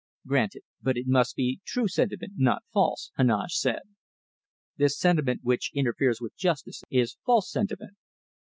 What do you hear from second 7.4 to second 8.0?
sentiment."